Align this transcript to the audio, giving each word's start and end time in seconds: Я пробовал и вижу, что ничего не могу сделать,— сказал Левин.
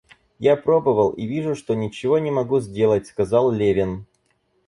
Я 0.39 0.55
пробовал 0.57 1.11
и 1.11 1.27
вижу, 1.27 1.53
что 1.53 1.75
ничего 1.75 2.17
не 2.17 2.31
могу 2.31 2.59
сделать,— 2.59 3.05
сказал 3.05 3.51
Левин. 3.51 4.07